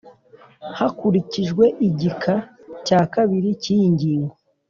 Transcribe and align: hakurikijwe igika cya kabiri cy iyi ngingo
hakurikijwe 0.77 1.63
igika 1.87 2.33
cya 2.85 3.01
kabiri 3.13 3.49
cy 3.61 3.67
iyi 3.75 3.87
ngingo 3.95 4.33